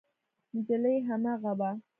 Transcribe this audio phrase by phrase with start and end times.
[0.53, 1.71] نجلۍ هماغه وه.